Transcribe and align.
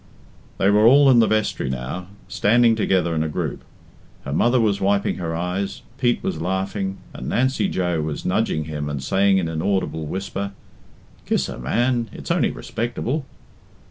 They 0.57 0.71
were 0.71 0.87
all 0.87 1.11
in 1.11 1.19
the 1.19 1.27
vestry 1.27 1.69
now, 1.69 2.07
standing 2.27 2.75
together 2.75 3.13
in 3.13 3.21
a 3.21 3.29
group. 3.29 3.63
Her 4.25 4.33
mother 4.33 4.59
was 4.59 4.81
wiping 4.81 5.17
her 5.17 5.35
eyes, 5.35 5.83
Pete 5.99 6.23
was 6.23 6.41
laughing, 6.41 6.97
and 7.13 7.29
Nancy 7.29 7.69
Joe 7.69 8.01
was 8.01 8.25
nudging 8.25 8.63
him 8.63 8.89
and 8.89 9.03
saying 9.03 9.37
in 9.37 9.47
an 9.47 9.61
audible 9.61 10.07
whisper, 10.07 10.53
"Kiss 11.27 11.45
her, 11.45 11.59
man 11.59 12.09
it's 12.13 12.31
only 12.31 12.49
respectable." 12.49 13.25